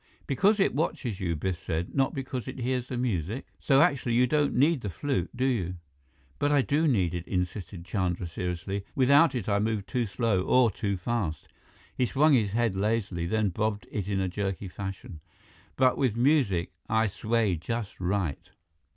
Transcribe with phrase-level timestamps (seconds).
[0.25, 3.45] "Because it watches you," Biff said, "not because it hears the music?
[3.59, 5.75] So actually, you don't need the flute, do you?"
[6.39, 8.83] "But I do need it," insisted Chandra seriously.
[8.95, 11.47] "Without it, I move too slow or too fast."
[11.95, 15.19] He swung his head lazily, then bobbed it in jerky fashion.
[15.75, 18.49] "But with music, I sway just right."